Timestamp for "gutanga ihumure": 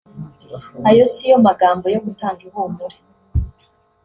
2.05-2.97